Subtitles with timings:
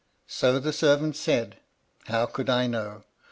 [0.13, 1.57] *<* So the servants said.
[2.07, 3.03] How could I know